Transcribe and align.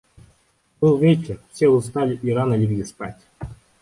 Был 0.79 0.97
вечер; 0.97 1.39
все 1.51 1.69
устали 1.69 2.15
и 2.23 2.33
рано 2.33 2.55
легли 2.55 2.83
спать. 2.85 3.21